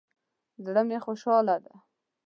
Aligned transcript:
زړه 0.65 0.81
می 0.87 0.97
خوشحاله 1.05 1.55
ده 1.63 1.73